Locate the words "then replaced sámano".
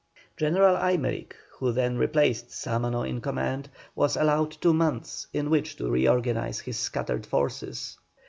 1.71-3.07